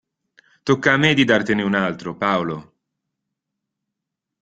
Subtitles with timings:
[0.69, 2.73] Tocca a me di dartene un altro, Paolo.